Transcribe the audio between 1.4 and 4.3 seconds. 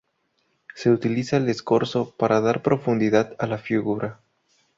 escorzo para dar profundidad a la figura.